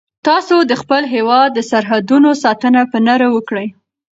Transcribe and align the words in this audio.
تاسو 0.27 0.55
د 0.69 0.71
خپل 0.81 1.03
هیواد 1.15 1.49
د 1.53 1.59
سرحدونو 1.71 2.29
ساتنه 2.43 2.81
په 2.91 2.97
نره 3.07 3.27
وکړئ. 3.35 3.67